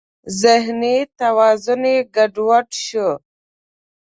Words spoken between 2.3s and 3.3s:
وډ شو.